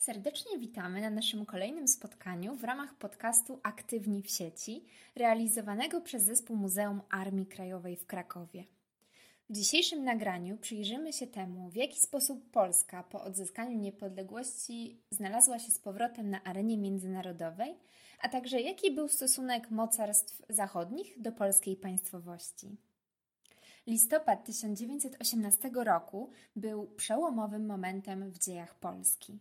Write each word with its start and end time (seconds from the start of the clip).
Serdecznie 0.00 0.58
witamy 0.58 1.00
na 1.00 1.10
naszym 1.10 1.46
kolejnym 1.46 1.88
spotkaniu 1.88 2.54
w 2.54 2.64
ramach 2.64 2.94
podcastu 2.94 3.60
Aktywni 3.62 4.22
w 4.22 4.30
sieci, 4.30 4.84
realizowanego 5.16 6.00
przez 6.00 6.22
Zespół 6.22 6.56
Muzeum 6.56 7.00
Armii 7.10 7.46
Krajowej 7.46 7.96
w 7.96 8.06
Krakowie. 8.06 8.64
W 9.50 9.52
dzisiejszym 9.52 10.04
nagraniu 10.04 10.56
przyjrzymy 10.56 11.12
się 11.12 11.26
temu, 11.26 11.70
w 11.70 11.76
jaki 11.76 12.00
sposób 12.00 12.50
Polska 12.50 13.02
po 13.02 13.22
odzyskaniu 13.22 13.78
niepodległości 13.78 15.00
znalazła 15.10 15.58
się 15.58 15.72
z 15.72 15.78
powrotem 15.78 16.30
na 16.30 16.44
arenie 16.44 16.78
międzynarodowej, 16.78 17.74
a 18.22 18.28
także 18.28 18.60
jaki 18.60 18.90
był 18.90 19.08
stosunek 19.08 19.70
mocarstw 19.70 20.42
zachodnich 20.48 21.22
do 21.22 21.32
polskiej 21.32 21.76
państwowości. 21.76 22.76
Listopad 23.86 24.44
1918 24.44 25.70
roku 25.74 26.30
był 26.56 26.86
przełomowym 26.86 27.66
momentem 27.66 28.30
w 28.30 28.38
dziejach 28.38 28.74
Polski. 28.74 29.38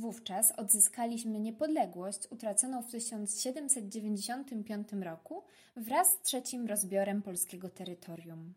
Wówczas 0.00 0.52
odzyskaliśmy 0.52 1.40
niepodległość 1.40 2.18
utraconą 2.30 2.82
w 2.82 2.90
1795 2.90 4.88
roku 4.92 5.42
wraz 5.76 6.12
z 6.12 6.20
trzecim 6.20 6.66
rozbiorem 6.66 7.22
polskiego 7.22 7.68
terytorium. 7.68 8.54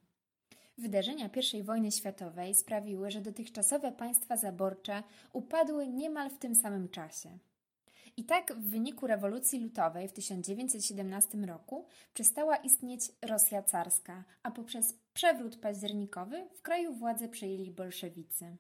Wydarzenia 0.78 1.30
I 1.54 1.64
wojny 1.64 1.92
światowej 1.92 2.56
sprawiły, 2.56 3.12
że 3.12 3.22
dotychczasowe 3.22 3.92
państwa 3.92 4.38
zaborcze 4.38 5.04
upadły 5.34 5.88
niemal 5.88 6.30
w 6.30 6.38
tym 6.38 6.56
samym 6.56 6.90
czasie. 6.90 7.38
I 8.18 8.24
tak 8.24 8.54
w 8.54 8.70
wyniku 8.70 9.08
rewolucji 9.08 9.60
lutowej 9.60 10.08
w 10.08 10.14
1917 10.14 11.38
roku 11.38 11.86
przestała 12.14 12.56
istnieć 12.56 13.02
Rosja 13.22 13.64
carska, 13.64 14.24
a 14.44 14.52
poprzez 14.52 14.94
przewrót 15.14 15.58
październikowy 15.58 16.48
w 16.56 16.62
kraju 16.62 16.94
władzę 16.94 17.30
przejęli 17.30 17.72
bolszewicy. 17.72 18.58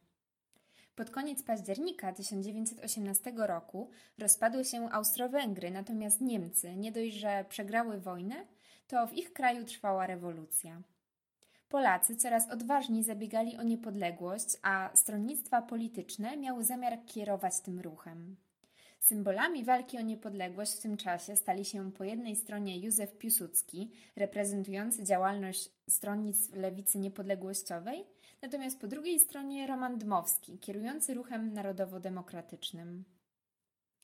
Pod 0.95 1.09
koniec 1.09 1.43
października 1.43 2.13
1918 2.13 3.33
roku 3.37 3.89
rozpadły 4.17 4.65
się 4.65 4.89
Austro-Węgry, 4.91 5.71
natomiast 5.71 6.21
Niemcy, 6.21 6.75
nie 6.75 6.91
dość, 6.91 7.13
że 7.13 7.45
przegrały 7.49 7.99
wojnę, 7.99 8.35
to 8.87 9.07
w 9.07 9.13
ich 9.13 9.33
kraju 9.33 9.65
trwała 9.65 10.07
rewolucja. 10.07 10.81
Polacy 11.69 12.15
coraz 12.15 12.49
odważniej 12.51 13.03
zabiegali 13.03 13.57
o 13.57 13.63
niepodległość, 13.63 14.57
a 14.61 14.89
stronnictwa 14.93 15.61
polityczne 15.61 16.37
miały 16.37 16.63
zamiar 16.63 17.05
kierować 17.05 17.59
tym 17.59 17.79
ruchem. 17.79 18.35
Symbolami 18.99 19.63
walki 19.63 19.97
o 19.97 20.01
niepodległość 20.01 20.73
w 20.73 20.81
tym 20.81 20.97
czasie 20.97 21.35
stali 21.35 21.65
się 21.65 21.91
po 21.91 22.03
jednej 22.03 22.35
stronie 22.35 22.79
Józef 22.79 23.17
Piłsudski, 23.17 23.91
reprezentujący 24.15 25.03
działalność 25.03 25.69
stronnictw 25.89 26.55
lewicy 26.55 26.99
niepodległościowej, 26.99 28.05
natomiast 28.43 28.79
po 28.79 28.87
drugiej 28.87 29.19
stronie 29.19 29.67
Roman 29.67 29.97
Dmowski, 29.97 30.59
kierujący 30.59 31.13
ruchem 31.13 31.53
narodowo-demokratycznym. 31.53 33.03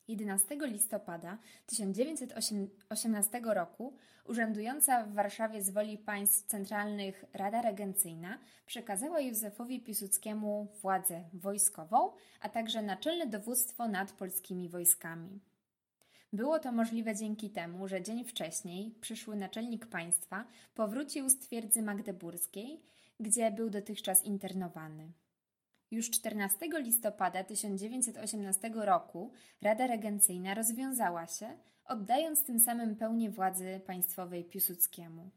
11 0.08 0.58
listopada 0.62 1.38
1918 1.66 3.42
roku 3.44 3.98
urzędująca 4.26 5.04
w 5.04 5.14
Warszawie 5.14 5.64
z 5.64 5.70
woli 5.70 5.98
państw 5.98 6.48
centralnych 6.48 7.26
Rada 7.34 7.62
Regencyjna 7.62 8.40
przekazała 8.66 9.20
Józefowi 9.20 9.82
Piłsudskiemu 9.82 10.68
władzę 10.82 11.24
wojskową, 11.34 12.12
a 12.42 12.50
także 12.50 12.82
naczelne 12.82 13.28
dowództwo 13.28 13.88
nad 13.88 14.12
polskimi 14.12 14.70
wojskami. 14.70 15.40
Było 16.34 16.60
to 16.60 16.72
możliwe 16.72 17.16
dzięki 17.16 17.50
temu, 17.50 17.88
że 17.88 18.02
dzień 18.02 18.24
wcześniej 18.24 18.96
przyszły 19.02 19.36
naczelnik 19.36 19.86
państwa 19.86 20.46
powrócił 20.76 21.30
z 21.30 21.40
twierdzy 21.40 21.82
magdeburskiej, 21.82 22.82
gdzie 23.20 23.52
był 23.52 23.70
dotychczas 23.70 24.26
internowany. 24.26 25.12
Już 25.92 26.10
14 26.10 26.70
listopada 26.74 27.44
1918 27.44 28.72
roku 28.76 29.32
Rada 29.62 29.88
Regencyjna 29.88 30.54
rozwiązała 30.54 31.28
się, 31.28 31.58
oddając 31.86 32.44
tym 32.44 32.60
samym 32.60 32.96
pełnię 32.96 33.30
władzy 33.30 33.82
państwowej 33.86 34.44
Piłsudskiemu. 34.44 35.30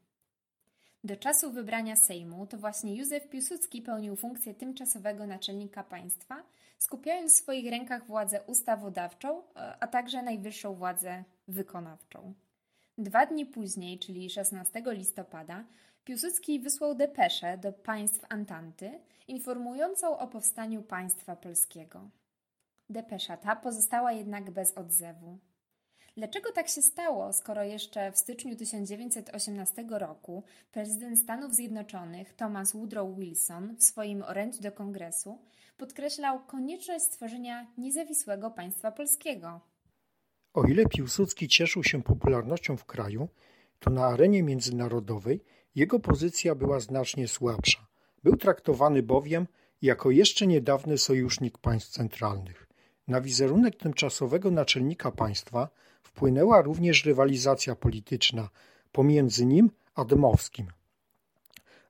Do 1.05 1.17
czasu 1.17 1.53
wybrania 1.53 1.97
Sejmu 1.97 2.47
to 2.47 2.59
właśnie 2.59 2.97
Józef 2.97 3.29
Piłsudski 3.29 3.83
pełnił 3.83 4.17
funkcję 4.17 4.55
tymczasowego 4.55 5.27
naczelnika 5.27 5.85
państwa, 5.85 6.43
skupiając 6.79 7.33
w 7.33 7.37
swoich 7.43 7.71
rękach 7.71 8.07
władzę 8.07 8.43
ustawodawczą, 8.43 9.43
a 9.81 9.87
także 9.87 10.23
najwyższą 10.23 10.75
władzę 10.75 11.25
wykonawczą. 11.49 12.35
Dwa 12.99 13.27
dni 13.27 13.47
później, 13.47 13.99
czyli 13.99 14.31
16 14.31 14.83
listopada, 14.87 15.65
Piłsudski 16.05 16.61
wysłał 16.61 16.95
depeszę 16.95 17.59
do 17.59 17.73
państw 17.73 18.25
Antanty, 18.29 19.01
informującą 19.29 20.19
o 20.19 20.29
powstaniu 20.29 20.83
państwa 20.83 21.37
polskiego. 21.37 22.11
Depesza 22.91 23.37
ta 23.37 23.57
pozostała 23.57 24.13
jednak 24.13 24.51
bez 24.51 24.73
odzewu. 24.73 25.39
Dlaczego 26.17 26.53
tak 26.53 26.69
się 26.69 26.83
stało, 26.83 27.33
skoro 27.33 27.63
jeszcze 27.63 28.13
w 28.13 28.19
styczniu 28.19 28.57
1918 28.57 29.85
roku 29.91 30.43
prezydent 30.73 31.19
Stanów 31.19 31.55
Zjednoczonych 31.55 32.35
Thomas 32.35 32.73
Woodrow 32.73 33.19
Wilson 33.19 33.77
w 33.77 33.83
swoim 33.83 34.23
orędziu 34.23 34.63
do 34.63 34.73
kongresu 34.73 35.39
podkreślał 35.77 36.47
konieczność 36.47 37.05
stworzenia 37.05 37.67
niezawisłego 37.79 38.51
państwa 38.51 38.93
polskiego? 38.93 39.61
O 40.55 40.65
ile 40.65 40.87
Piłsudski 40.87 41.49
cieszył 41.49 41.85
się 41.85 42.03
popularnością 42.03 42.77
w 42.77 42.85
kraju, 42.85 43.29
to 43.79 43.91
na 43.91 44.07
arenie 44.07 44.43
międzynarodowej 44.43 45.45
jego 45.75 46.01
pozycja 46.01 46.55
była 46.55 46.81
znacznie 46.81 47.29
słabsza. 47.29 47.87
Był 48.23 48.37
traktowany 48.37 49.03
bowiem 49.03 49.47
jako 49.83 50.11
jeszcze 50.11 50.47
niedawny 50.47 50.99
sojusznik 50.99 51.59
państw 51.59 51.91
centralnych. 51.91 52.69
Na 53.09 53.21
wizerunek 53.21 53.77
tymczasowego 53.77 54.51
naczelnika 54.51 55.11
państwa 55.11 55.69
wpłynęła 56.13 56.63
również 56.63 57.05
rywalizacja 57.05 57.77
polityczna 57.77 58.49
pomiędzy 58.93 59.47
nim 59.47 59.71
a 59.95 60.05
Dmowskim. 60.05 60.67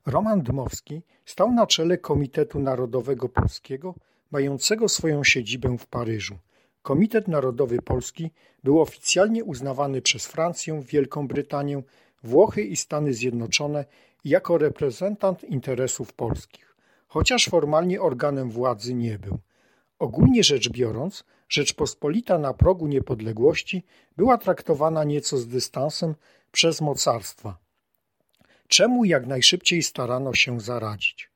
Roman 0.05 0.41
Dmowski 0.41 1.01
stał 1.25 1.51
na 1.51 1.67
czele 1.67 1.97
Komitetu 1.97 2.59
Narodowego 2.59 3.29
Polskiego, 3.29 3.95
mającego 4.31 4.89
swoją 4.89 5.23
siedzibę 5.23 5.77
w 5.77 5.87
Paryżu. 5.87 6.37
Komitet 6.81 7.27
Narodowy 7.27 7.81
Polski 7.81 8.31
był 8.63 8.81
oficjalnie 8.81 9.43
uznawany 9.43 10.01
przez 10.01 10.27
Francję, 10.27 10.81
Wielką 10.81 11.27
Brytanię, 11.27 11.83
Włochy 12.23 12.61
i 12.61 12.75
Stany 12.75 13.13
Zjednoczone 13.13 13.85
jako 14.25 14.57
reprezentant 14.57 15.43
interesów 15.43 16.13
polskich, 16.13 16.75
chociaż 17.07 17.49
formalnie 17.49 18.01
organem 18.01 18.49
władzy 18.49 18.93
nie 18.93 19.19
był. 19.19 19.39
Ogólnie 19.99 20.43
rzecz 20.43 20.69
biorąc, 20.69 21.23
Rzeczpospolita 21.53 22.37
na 22.37 22.53
progu 22.53 22.87
niepodległości 22.87 23.83
była 24.17 24.37
traktowana 24.37 25.03
nieco 25.03 25.37
z 25.37 25.47
dystansem 25.47 26.15
przez 26.51 26.81
mocarstwa, 26.81 27.57
czemu 28.67 29.05
jak 29.05 29.27
najszybciej 29.27 29.83
starano 29.83 30.33
się 30.33 30.59
zaradzić. 30.59 31.31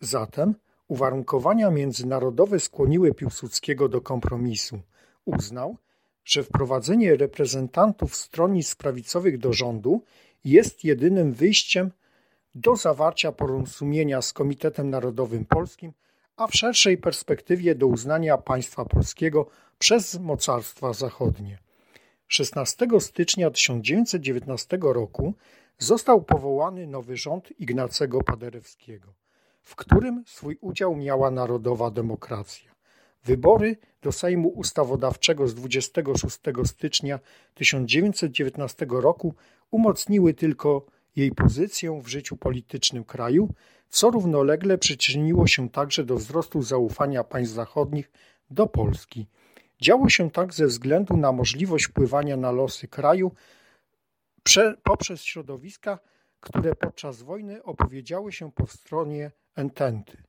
Zatem 0.00 0.54
uwarunkowania 0.88 1.70
międzynarodowe 1.70 2.60
skłoniły 2.60 3.14
Piłsudskiego 3.14 3.88
do 3.88 4.00
kompromisu. 4.00 4.80
Uznał, 5.24 5.76
że 6.24 6.42
wprowadzenie 6.42 7.16
reprezentantów 7.16 8.16
stronnictw 8.16 8.76
prawicowych 8.76 9.38
do 9.38 9.52
rządu 9.52 10.04
jest 10.44 10.84
jedynym 10.84 11.32
wyjściem 11.32 11.90
do 12.54 12.76
zawarcia 12.76 13.32
porozumienia 13.32 14.22
z 14.22 14.32
Komitetem 14.32 14.90
Narodowym 14.90 15.44
Polskim, 15.44 15.92
a 16.40 16.46
w 16.46 16.54
szerszej 16.54 16.98
perspektywie 16.98 17.74
do 17.74 17.86
uznania 17.86 18.38
państwa 18.38 18.84
polskiego 18.84 19.46
przez 19.78 20.20
mocarstwa 20.20 20.92
zachodnie. 20.92 21.58
16 22.28 22.86
stycznia 22.98 23.50
1919 23.50 24.78
roku 24.82 25.34
został 25.78 26.22
powołany 26.22 26.86
nowy 26.86 27.16
rząd 27.16 27.60
Ignacego 27.60 28.22
Paderewskiego, 28.22 29.14
w 29.62 29.76
którym 29.76 30.22
swój 30.26 30.58
udział 30.60 30.96
miała 30.96 31.30
Narodowa 31.30 31.90
Demokracja. 31.90 32.74
Wybory 33.24 33.76
do 34.02 34.12
Sejmu 34.12 34.48
Ustawodawczego 34.48 35.48
z 35.48 35.54
26 35.54 36.38
stycznia 36.64 37.20
1919 37.54 38.86
roku 38.90 39.34
umocniły 39.70 40.34
tylko 40.34 40.86
jej 41.16 41.32
pozycję 41.32 42.00
w 42.02 42.08
życiu 42.08 42.36
politycznym 42.36 43.04
kraju, 43.04 43.54
co 43.88 44.10
równolegle 44.10 44.78
przyczyniło 44.78 45.46
się 45.46 45.70
także 45.70 46.04
do 46.04 46.16
wzrostu 46.16 46.62
zaufania 46.62 47.24
państw 47.24 47.54
zachodnich 47.54 48.10
do 48.50 48.66
Polski. 48.66 49.26
Działo 49.80 50.08
się 50.08 50.30
tak 50.30 50.54
ze 50.54 50.66
względu 50.66 51.16
na 51.16 51.32
możliwość 51.32 51.84
wpływania 51.84 52.36
na 52.36 52.50
losy 52.50 52.88
kraju 52.88 53.32
poprzez 54.82 55.22
środowiska, 55.22 55.98
które 56.40 56.74
podczas 56.74 57.22
wojny 57.22 57.62
opowiedziały 57.62 58.32
się 58.32 58.52
po 58.52 58.66
stronie 58.66 59.30
Ententy. 59.56 60.22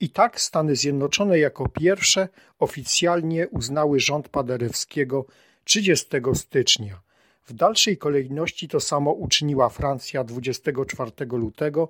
I 0.00 0.10
tak 0.10 0.40
Stany 0.40 0.76
Zjednoczone 0.76 1.38
jako 1.38 1.68
pierwsze 1.68 2.28
oficjalnie 2.58 3.48
uznały 3.48 4.00
rząd 4.00 4.28
Paderewskiego 4.28 5.26
30 5.64 6.06
stycznia. 6.34 7.02
W 7.44 7.52
dalszej 7.52 7.98
kolejności 7.98 8.68
to 8.68 8.80
samo 8.80 9.12
uczyniła 9.12 9.68
Francja 9.68 10.24
24 10.24 11.10
lutego, 11.26 11.88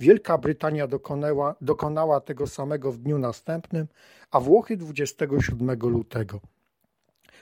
Wielka 0.00 0.38
Brytania 0.38 0.86
dokonała, 0.86 1.54
dokonała 1.60 2.20
tego 2.20 2.46
samego 2.46 2.92
w 2.92 2.98
dniu 2.98 3.18
następnym, 3.18 3.86
a 4.30 4.40
Włochy 4.40 4.76
27 4.76 5.78
lutego. 5.80 6.40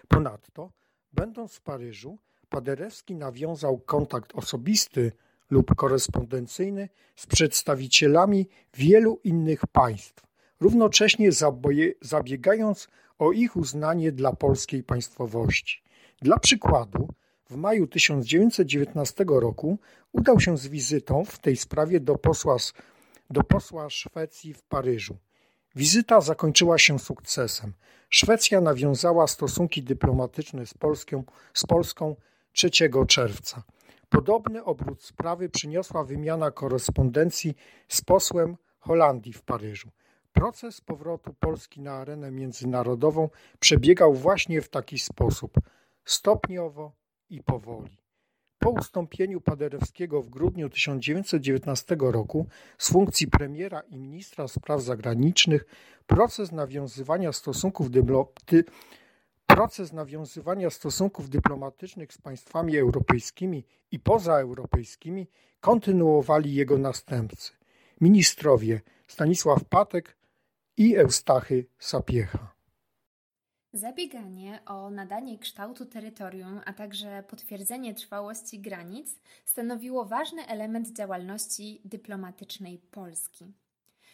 Ponadto, 0.09 0.71
będąc 1.13 1.53
w 1.53 1.61
Paryżu, 1.61 2.19
Paderewski 2.49 3.15
nawiązał 3.15 3.79
kontakt 3.79 4.35
osobisty 4.35 5.13
lub 5.51 5.75
korespondencyjny 5.75 6.89
z 7.17 7.27
przedstawicielami 7.27 8.49
wielu 8.75 9.21
innych 9.25 9.67
państw, 9.67 10.27
równocześnie 10.61 11.31
zabiegając 12.01 12.89
o 13.19 13.33
ich 13.33 13.57
uznanie 13.57 14.13
dla 14.13 14.33
polskiej 14.33 14.83
państwowości. 14.83 15.83
Dla 16.23 16.39
przykładu, 16.39 17.09
w 17.49 17.57
maju 17.57 17.87
1919 17.87 19.25
roku 19.29 19.79
udał 20.13 20.41
się 20.41 20.59
z 20.59 20.67
wizytą 20.67 21.25
w 21.25 21.39
tej 21.39 21.57
sprawie 21.57 22.01
do 22.01 22.19
posła, 22.19 22.57
do 23.31 23.43
posła 23.43 23.91
Szwecji 23.91 24.55
w 24.55 24.63
Paryżu. 24.63 25.17
Wizyta 25.77 26.21
zakończyła 26.21 26.79
się 26.79 26.99
sukcesem. 26.99 27.73
Szwecja 28.11 28.61
nawiązała 28.61 29.27
stosunki 29.27 29.83
dyplomatyczne 29.83 30.67
z 30.67 30.75
Polską, 30.75 31.25
z 31.55 31.67
Polską 31.67 32.17
3 32.53 32.71
czerwca. 33.09 33.63
Podobny 34.09 34.65
obrót 34.65 35.03
sprawy 35.03 35.49
przyniosła 35.49 36.05
wymiana 36.05 36.51
korespondencji 36.51 37.55
z 37.89 38.01
posłem 38.01 38.57
Holandii 38.79 39.33
w 39.33 39.43
Paryżu. 39.43 39.89
Proces 40.33 40.81
powrotu 40.81 41.35
Polski 41.41 41.81
na 41.81 41.93
arenę 41.93 42.31
międzynarodową 42.31 43.29
przebiegał 43.61 44.15
właśnie 44.15 44.63
w 44.63 44.69
taki 44.69 44.99
sposób 44.99 45.53
stopniowo 46.05 46.93
i 47.31 47.43
powoli. 47.43 47.97
Po 48.59 48.71
ustąpieniu 48.71 49.41
Paderewskiego 49.41 50.23
w 50.23 50.29
grudniu 50.29 50.71
1919 50.71 51.97
roku 52.01 52.47
z 52.79 52.93
funkcji 52.93 53.27
premiera 53.27 53.81
i 53.81 53.99
ministra 53.99 54.49
spraw 54.49 54.83
zagranicznych 54.83 55.65
proces 56.07 56.53
nawiązywania 56.53 57.33
stosunków 57.33 57.91
dyplomatycznych 57.91 58.65
Proces 59.57 59.93
nawiązywania 59.93 60.71
stosunków 60.71 61.31
dyplomatycznych 61.31 62.13
z 62.13 62.19
państwami 62.19 62.77
europejskimi 62.77 63.65
i 63.91 63.99
pozaeuropejskimi 63.99 65.27
kontynuowali 65.61 66.55
jego 66.55 66.79
następcy, 66.79 67.53
ministrowie 68.01 68.81
Stanisław 69.09 69.65
Patek 69.65 70.17
i 70.77 70.97
Eustachy 70.97 71.67
Sapiecha. 71.79 72.56
Zabieganie 73.73 74.61
o 74.67 74.91
nadanie 74.91 75.39
kształtu 75.39 75.87
terytorium, 75.87 76.61
a 76.65 76.73
także 76.73 77.23
potwierdzenie 77.23 77.95
trwałości 77.95 78.61
granic 78.61 79.19
stanowiło 79.45 80.05
ważny 80.05 80.47
element 80.47 80.93
działalności 80.93 81.81
dyplomatycznej 81.85 82.79
Polski. 82.79 83.53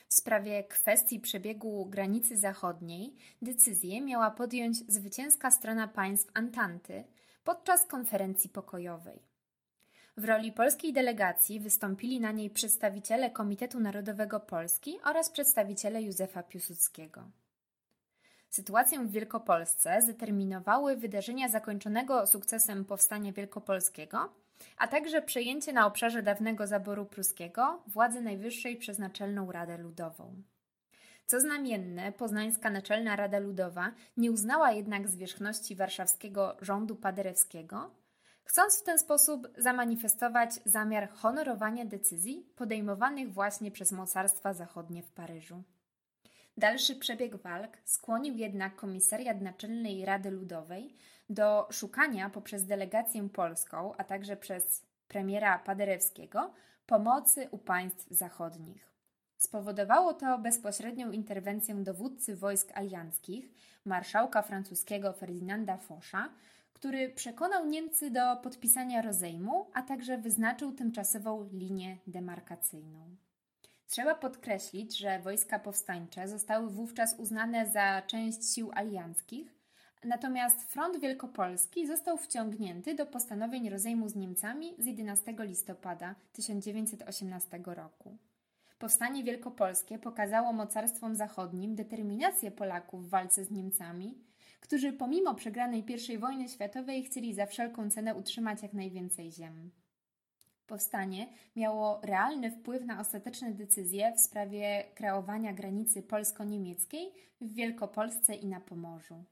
W 0.08 0.14
sprawie 0.14 0.64
kwestii 0.64 1.20
przebiegu 1.20 1.86
granicy 1.86 2.36
zachodniej 2.36 3.14
decyzję 3.42 4.00
miała 4.00 4.30
podjąć 4.30 4.76
zwycięska 4.92 5.50
strona 5.50 5.88
państw 5.88 6.30
Antanty 6.34 7.04
podczas 7.44 7.86
konferencji 7.86 8.50
pokojowej. 8.50 9.22
W 10.16 10.24
roli 10.24 10.52
polskiej 10.52 10.92
delegacji 10.92 11.60
wystąpili 11.60 12.20
na 12.20 12.32
niej 12.32 12.50
przedstawiciele 12.50 13.30
Komitetu 13.30 13.80
Narodowego 13.80 14.40
Polski 14.40 14.98
oraz 15.04 15.30
przedstawiciele 15.30 16.02
Józefa 16.02 16.42
Piłsudskiego. 16.42 17.22
Sytuację 18.52 18.98
w 18.98 19.10
Wielkopolsce 19.10 20.02
zdeterminowały 20.02 20.96
wydarzenia 20.96 21.48
zakończonego 21.48 22.26
sukcesem 22.26 22.84
powstania 22.84 23.32
wielkopolskiego, 23.32 24.32
a 24.78 24.88
także 24.88 25.22
przejęcie 25.22 25.72
na 25.72 25.86
obszarze 25.86 26.22
dawnego 26.22 26.66
zaboru 26.66 27.06
pruskiego 27.06 27.82
władzy 27.86 28.20
najwyższej 28.20 28.76
przez 28.76 28.98
Naczelną 28.98 29.52
Radę 29.52 29.78
Ludową. 29.78 30.42
Co 31.26 31.40
znamienne, 31.40 32.12
Poznańska 32.12 32.70
Naczelna 32.70 33.16
Rada 33.16 33.38
Ludowa 33.38 33.92
nie 34.16 34.32
uznała 34.32 34.72
jednak 34.72 35.08
zwierzchności 35.08 35.76
warszawskiego 35.76 36.56
rządu 36.60 36.96
paderewskiego, 36.96 37.90
chcąc 38.44 38.80
w 38.80 38.84
ten 38.84 38.98
sposób 38.98 39.48
zamanifestować 39.58 40.60
zamiar 40.64 41.10
honorowania 41.10 41.84
decyzji 41.84 42.46
podejmowanych 42.56 43.32
właśnie 43.32 43.70
przez 43.70 43.92
mocarstwa 43.92 44.54
zachodnie 44.54 45.02
w 45.02 45.10
Paryżu. 45.10 45.62
Dalszy 46.56 46.96
przebieg 46.96 47.36
walk 47.36 47.78
skłonił 47.84 48.36
jednak 48.36 48.76
Komisariat 48.76 49.40
Naczelnej 49.40 50.04
Rady 50.04 50.30
Ludowej 50.30 50.96
do 51.30 51.68
szukania 51.70 52.30
poprzez 52.30 52.66
delegację 52.66 53.28
polską, 53.28 53.94
a 53.96 54.04
także 54.04 54.36
przez 54.36 54.86
premiera 55.08 55.58
Paderewskiego 55.58 56.52
pomocy 56.86 57.48
u 57.50 57.58
państw 57.58 58.10
zachodnich. 58.10 58.92
Spowodowało 59.36 60.14
to 60.14 60.38
bezpośrednią 60.38 61.10
interwencję 61.10 61.74
dowódcy 61.74 62.36
wojsk 62.36 62.72
alianckich, 62.74 63.52
marszałka 63.84 64.42
francuskiego 64.42 65.12
Ferdynanda 65.12 65.76
Fosza, 65.76 66.28
który 66.72 67.08
przekonał 67.08 67.66
Niemcy 67.66 68.10
do 68.10 68.36
podpisania 68.36 69.02
rozejmu, 69.02 69.66
a 69.74 69.82
także 69.82 70.18
wyznaczył 70.18 70.72
tymczasową 70.72 71.48
linię 71.52 71.96
demarkacyjną. 72.06 73.16
Trzeba 73.92 74.14
podkreślić, 74.14 74.98
że 74.98 75.18
wojska 75.18 75.58
powstańcze 75.58 76.28
zostały 76.28 76.70
wówczas 76.70 77.14
uznane 77.18 77.66
za 77.66 78.02
część 78.06 78.54
sił 78.54 78.70
alianckich, 78.74 79.54
natomiast 80.04 80.62
front 80.62 81.00
wielkopolski 81.00 81.86
został 81.86 82.18
wciągnięty 82.18 82.94
do 82.94 83.06
postanowień 83.06 83.70
rozejmu 83.70 84.08
z 84.08 84.14
Niemcami 84.14 84.74
z 84.78 84.86
11 84.86 85.34
listopada 85.38 86.14
1918 86.32 87.60
roku. 87.66 88.16
Powstanie 88.78 89.24
wielkopolskie 89.24 89.98
pokazało 89.98 90.52
mocarstwom 90.52 91.14
zachodnim 91.14 91.74
determinację 91.74 92.50
Polaków 92.50 93.06
w 93.06 93.10
walce 93.10 93.44
z 93.44 93.50
Niemcami, 93.50 94.18
którzy 94.60 94.92
pomimo 94.92 95.34
przegranej 95.34 95.84
I 96.08 96.18
wojny 96.18 96.48
światowej 96.48 97.04
chcieli 97.04 97.34
za 97.34 97.46
wszelką 97.46 97.90
cenę 97.90 98.14
utrzymać 98.14 98.62
jak 98.62 98.72
najwięcej 98.72 99.32
ziem. 99.32 99.70
Powstanie 100.72 101.28
miało 101.56 102.00
realny 102.02 102.50
wpływ 102.50 102.84
na 102.84 103.00
ostateczne 103.00 103.52
decyzje 103.52 104.12
w 104.16 104.20
sprawie 104.20 104.84
kreowania 104.94 105.52
granicy 105.52 106.02
polsko-niemieckiej 106.02 107.12
w 107.40 107.54
Wielkopolsce 107.54 108.34
i 108.34 108.46
na 108.46 108.60
Pomorzu. 108.60 109.24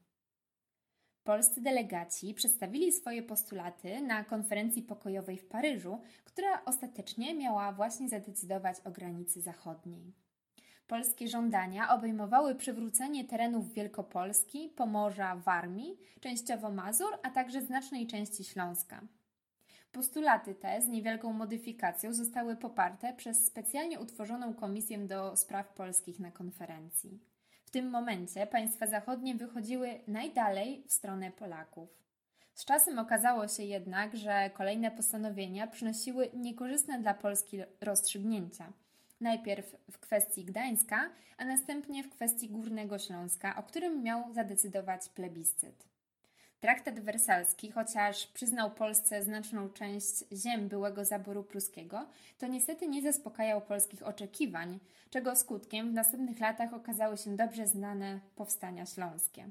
Polscy 1.23 1.61
delegaci 1.61 2.33
przedstawili 2.33 2.91
swoje 2.91 3.23
postulaty 3.23 4.01
na 4.01 4.23
konferencji 4.23 4.83
pokojowej 4.83 5.37
w 5.37 5.47
Paryżu, 5.47 6.01
która 6.23 6.65
ostatecznie 6.65 7.33
miała 7.33 7.71
właśnie 7.71 8.09
zadecydować 8.09 8.77
o 8.79 8.91
granicy 8.91 9.41
zachodniej. 9.41 10.13
Polskie 10.87 11.27
żądania 11.27 11.89
obejmowały 11.89 12.55
przywrócenie 12.55 13.25
terenów 13.25 13.73
Wielkopolski, 13.73 14.69
Pomorza, 14.69 15.35
Warmii, 15.35 15.97
częściowo 16.19 16.71
Mazur, 16.71 17.17
a 17.23 17.29
także 17.29 17.61
znacznej 17.61 18.07
części 18.07 18.43
Śląska. 18.43 19.01
Postulaty 19.91 20.55
te 20.55 20.81
z 20.81 20.87
niewielką 20.87 21.33
modyfikacją 21.33 22.13
zostały 22.13 22.55
poparte 22.55 23.13
przez 23.13 23.45
specjalnie 23.45 23.99
utworzoną 23.99 24.53
Komisję 24.53 24.97
do 24.97 25.37
Spraw 25.37 25.73
Polskich 25.73 26.19
na 26.19 26.31
konferencji. 26.31 27.19
W 27.65 27.71
tym 27.71 27.89
momencie 27.89 28.47
państwa 28.47 28.87
zachodnie 28.87 29.35
wychodziły 29.35 29.99
najdalej 30.07 30.83
w 30.87 30.91
stronę 30.91 31.31
Polaków. 31.31 31.89
Z 32.53 32.65
czasem 32.65 32.99
okazało 32.99 33.47
się 33.47 33.63
jednak, 33.63 34.17
że 34.17 34.49
kolejne 34.53 34.91
postanowienia 34.91 35.67
przynosiły 35.67 36.29
niekorzystne 36.33 36.99
dla 36.99 37.13
Polski 37.13 37.57
rozstrzygnięcia. 37.81 38.73
Najpierw 39.21 39.75
w 39.91 39.99
kwestii 39.99 40.45
Gdańska, 40.45 41.09
a 41.37 41.45
następnie 41.45 42.03
w 42.03 42.09
kwestii 42.09 42.49
Górnego 42.49 42.99
Śląska, 42.99 43.55
o 43.55 43.63
którym 43.63 44.03
miał 44.03 44.33
zadecydować 44.33 45.09
plebiscyt. 45.09 45.90
Traktat 46.61 46.99
wersalski, 46.99 47.71
chociaż 47.71 48.27
przyznał 48.27 48.71
Polsce 48.71 49.23
znaczną 49.23 49.69
część 49.69 50.23
ziem 50.31 50.67
byłego 50.67 51.05
zaboru 51.05 51.43
pruskiego, 51.43 52.07
to 52.37 52.47
niestety 52.47 52.87
nie 52.87 53.01
zaspokajał 53.01 53.61
polskich 53.61 54.07
oczekiwań, 54.07 54.79
czego 55.09 55.35
skutkiem 55.35 55.91
w 55.91 55.93
następnych 55.93 56.39
latach 56.39 56.73
okazały 56.73 57.17
się 57.17 57.35
dobrze 57.35 57.67
znane 57.67 58.19
powstania 58.35 58.85
śląskie. 58.85 59.49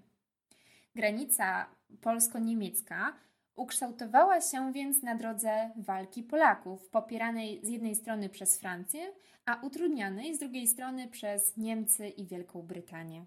Granica 0.95 1.67
polsko-niemiecka 2.01 3.13
ukształtowała 3.57 4.41
się 4.41 4.73
więc 4.73 5.03
na 5.03 5.15
drodze 5.15 5.71
walki 5.77 6.23
Polaków, 6.23 6.89
popieranej 6.89 7.61
z 7.63 7.69
jednej 7.69 7.95
strony 7.95 8.29
przez 8.29 8.59
Francję, 8.59 9.13
a 9.45 9.61
utrudnianej 9.63 10.35
z 10.35 10.39
drugiej 10.39 10.67
strony 10.67 11.09
przez 11.09 11.57
Niemcy 11.57 12.09
i 12.09 12.27
Wielką 12.27 12.63
Brytanię. 12.63 13.25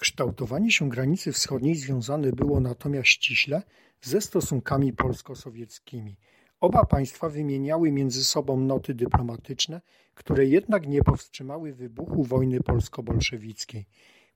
Kształtowanie 0.00 0.70
się 0.72 0.88
granicy 0.88 1.32
wschodniej 1.32 1.74
związane 1.74 2.32
było 2.32 2.60
natomiast 2.60 3.08
ściśle 3.08 3.62
ze 4.02 4.20
stosunkami 4.20 4.92
polsko-sowieckimi. 4.92 6.16
Oba 6.60 6.84
państwa 6.84 7.28
wymieniały 7.28 7.92
między 7.92 8.24
sobą 8.24 8.60
noty 8.60 8.94
dyplomatyczne, 8.94 9.80
które 10.14 10.46
jednak 10.46 10.88
nie 10.88 11.02
powstrzymały 11.02 11.72
wybuchu 11.72 12.24
wojny 12.24 12.60
polsko-bolszewickiej. 12.60 13.86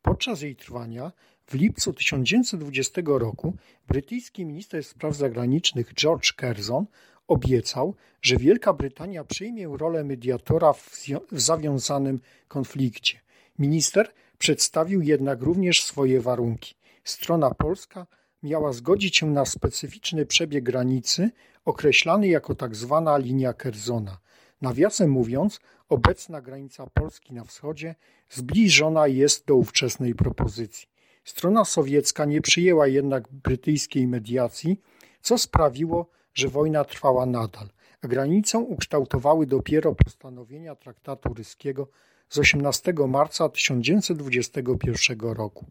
Podczas 0.02 0.42
jej 0.42 0.56
trwania 0.56 1.12
w 1.47 1.54
lipcu 1.54 1.92
1920 1.92 3.02
roku 3.06 3.56
brytyjski 3.88 4.47
minister 4.47 4.85
spraw 4.85 5.16
zagranicznych 5.16 5.94
George 5.94 6.33
Curzon 6.40 6.87
obiecał, 7.26 7.94
że 8.23 8.37
Wielka 8.37 8.73
Brytania 8.73 9.25
przyjmie 9.25 9.68
rolę 9.76 10.04
mediatora 10.04 10.73
w, 10.73 10.90
w 11.33 11.40
zawiązanym 11.40 12.21
konflikcie. 12.49 13.21
Minister 13.59 14.12
przedstawił 14.38 15.02
jednak 15.02 15.42
również 15.42 15.84
swoje 15.84 16.20
warunki. 16.20 16.74
Strona 17.04 17.50
polska 17.50 18.06
miała 18.42 18.72
zgodzić 18.72 19.16
się 19.16 19.30
na 19.30 19.44
specyficzny 19.44 20.26
przebieg 20.26 20.64
granicy, 20.64 21.30
określany 21.64 22.28
jako. 22.28 22.54
Tak 22.54 22.72
linia 23.18 23.52
Kerzona. 23.52 24.18
Nawiasem 24.62 25.10
mówiąc, 25.10 25.60
obecna 25.88 26.40
granica 26.40 26.86
Polski 26.94 27.34
na 27.34 27.44
wschodzie 27.44 27.94
zbliżona 28.30 29.06
jest 29.06 29.46
do 29.46 29.56
ówczesnej 29.56 30.14
propozycji. 30.14 30.88
Strona 31.24 31.64
sowiecka 31.64 32.24
nie 32.24 32.40
przyjęła 32.40 32.86
jednak 32.86 33.28
brytyjskiej 33.32 34.06
mediacji, 34.06 34.80
co 35.20 35.38
sprawiło, 35.38 36.10
że 36.34 36.48
wojna 36.48 36.84
trwała 36.84 37.26
nadal, 37.26 37.68
a 38.02 38.08
granicę 38.08 38.58
ukształtowały 38.58 39.46
dopiero 39.46 39.94
postanowienia 39.94 40.74
traktatu 40.74 41.34
ryskiego 41.34 41.88
z 42.28 42.38
18 42.38 42.95
marca 43.09 43.49
1921 43.49 45.21
roku. 45.21 45.66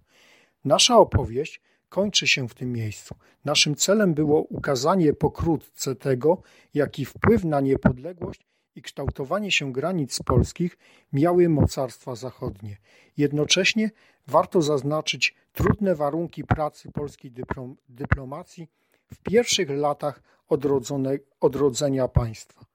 Nasza 0.66 0.98
opowieść 0.98 1.62
kończy 1.90 2.28
się 2.28 2.50
w 2.50 2.54
tym 2.54 2.72
miejscu. 2.72 3.16
Naszym 3.46 3.76
celem 3.76 4.14
było 4.14 4.42
ukazanie 4.42 5.14
pokrótce 5.14 5.96
tego, 5.96 6.42
jaki 6.74 7.06
wpływ 7.06 7.44
na 7.44 7.62
niepodległość 7.62 8.46
i 8.76 8.82
kształtowanie 8.82 9.52
się 9.52 9.72
granic 9.72 10.20
polskich 10.26 10.78
miały 11.14 11.50
mocarstwa 11.50 12.16
zachodnie. 12.16 12.78
Jednocześnie 13.18 13.92
warto 14.28 14.62
zaznaczyć 14.62 15.36
trudne 15.54 15.96
warunki 15.96 16.44
pracy 16.44 16.92
polskiej 16.92 17.32
dyplomacji 17.90 18.68
w 19.14 19.18
pierwszych 19.18 19.70
latach 19.70 20.22
odrodzenia 21.40 22.08
państwa, 22.08 22.66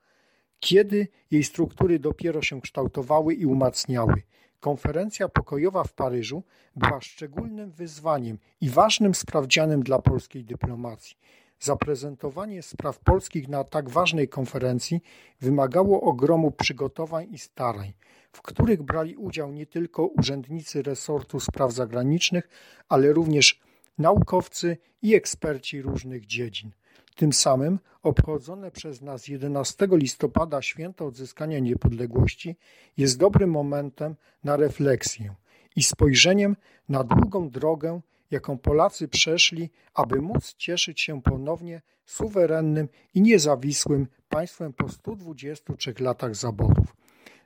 kiedy 0.61 1.09
jej 1.31 1.45
struktury 1.45 1.99
dopiero 1.99 2.43
się 2.43 2.61
kształtowały 2.61 3.35
i 3.35 3.47
umacniały. 3.47 4.23
Konferencja 4.61 5.29
pokojowa 5.29 5.85
w 5.85 5.93
Paryżu 5.93 6.43
była 6.77 7.01
szczególnym 7.01 7.71
wyzwaniem 7.71 8.39
i 8.61 8.71
ważnym 8.71 9.15
sprawdzianem 9.15 9.83
dla 9.83 9.99
polskiej 9.99 10.45
dyplomacji. 10.45 11.17
Zaprezentowanie 11.61 12.63
spraw 12.63 12.99
polskich 12.99 13.49
na 13.49 13.65
tak 13.65 13.91
ważnej 13.91 14.29
konferencji 14.29 15.01
wymagało 15.41 16.01
ogromu 16.01 16.51
przygotowań 16.51 17.27
i 17.31 17.39
starań, 17.39 17.93
w 18.33 18.43
których 18.43 18.83
brali 18.83 19.17
udział 19.17 19.53
nie 19.53 19.67
tylko 19.67 20.07
urzędnicy 20.07 20.83
resortu 20.83 21.41
spraw 21.41 21.73
zagranicznych, 21.73 22.49
ale 22.89 23.13
również 23.13 23.61
naukowcy 23.99 24.77
i 25.03 25.15
eksperci 25.15 25.83
różnych 25.83 26.27
dziedzin. 26.27 26.71
Tym 27.17 27.33
samym 27.33 27.79
obchodzone 28.03 28.71
przez 28.71 29.03
nas 29.03 29.29
11 29.29 29.89
listopada 29.91 30.63
święto 30.63 31.07
odzyskania 31.07 31.59
niepodległości 31.59 32.57
jest 32.97 33.19
dobrym 33.19 33.51
momentem 33.51 34.17
na 34.45 34.57
refleksję 34.57 35.35
i 35.77 35.83
spojrzeniem 35.83 36.57
na 36.89 37.05
długą 37.05 37.51
drogę, 37.51 38.01
jaką 38.31 38.59
Polacy 38.59 39.09
przeszli, 39.09 39.71
aby 39.95 40.21
móc 40.21 40.55
cieszyć 40.55 41.01
się 41.01 41.23
ponownie 41.23 41.83
suwerennym 42.05 42.89
i 43.15 43.23
niezawisłym 43.23 44.07
państwem 44.29 44.73
po 44.73 44.89
123 44.89 45.95
latach 46.01 46.37
zaborów. 46.37 46.97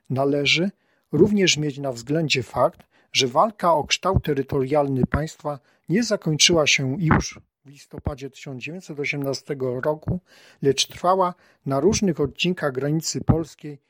Należy 0.09 0.71
również 1.11 1.57
mieć 1.57 1.77
na 1.77 1.91
względzie 1.91 2.43
fakt, 2.43 2.87
że 3.11 3.27
walka 3.27 3.73
o 3.73 3.83
kształt 3.83 4.23
terytorialny 4.23 5.05
państwa 5.05 5.59
nie 5.89 6.03
zakończyła 6.03 6.67
się 6.67 6.95
już 6.99 7.39
w 7.65 7.69
listopadzie 7.69 8.29
1918 8.29 9.55
roku, 9.59 10.19
lecz 10.61 10.87
trwała 10.87 11.33
na 11.65 11.79
różnych 11.79 12.19
odcinkach 12.19 12.71
granicy 12.71 13.21
polskiej 13.21 13.81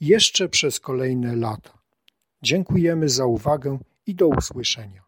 jeszcze 0.00 0.48
przez 0.48 0.80
kolejne 0.80 1.36
lata. 1.36 1.78
Dziękujemy 2.42 3.08
za 3.08 3.24
uwagę 3.26 3.78
i 4.06 4.14
do 4.14 4.28
usłyszenia. 4.28 5.03